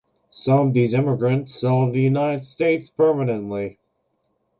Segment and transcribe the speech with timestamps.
[0.31, 3.77] Some of these immigrants settled in the United States permanently.